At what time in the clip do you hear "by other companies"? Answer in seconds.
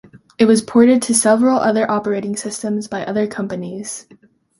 2.87-4.07